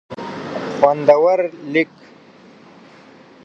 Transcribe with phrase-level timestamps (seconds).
[0.77, 1.39] خوندور
[1.71, 1.91] لیک